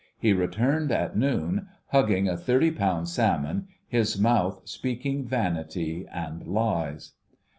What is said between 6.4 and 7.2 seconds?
lies.